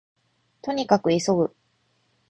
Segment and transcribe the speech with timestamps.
[0.63, 1.55] 兎に角急ぐ